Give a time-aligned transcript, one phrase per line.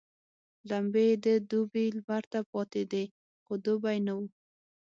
[0.69, 3.03] لمبې يې د دوبي لمر ته پاتېدې
[3.43, 4.27] خو دوبی نه وو.